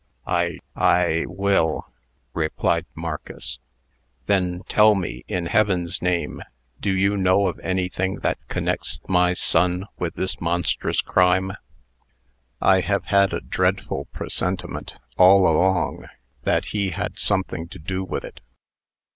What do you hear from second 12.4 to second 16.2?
I have had a dreadful presentiment, all along,